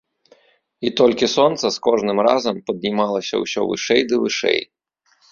І 0.89 0.91
толькі 0.99 1.25
сонца 1.33 1.65
з 1.75 1.77
кожным 1.87 2.21
разам 2.27 2.55
паднімалася 2.69 3.35
ўсё 3.43 3.61
вышэй 3.73 4.01
ды 4.13 4.19
вышэй. 4.23 4.59